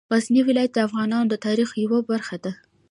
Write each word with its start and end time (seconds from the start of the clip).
غزني 0.13 0.41
ولایت 0.47 0.71
د 0.75 0.79
افغانانو 0.87 1.29
د 1.31 1.35
تاریخ 1.45 1.69
یوه 1.83 1.99
برخه 2.11 2.35
ده. 2.43 2.51